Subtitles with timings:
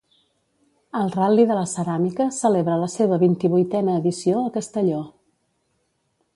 [0.99, 5.07] El Ral·li de la Ceràmica celebra la seva vint-i-vuitena edició a Castelló.